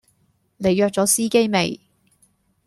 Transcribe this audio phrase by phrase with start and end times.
[0.57, 1.79] 你約左司機未？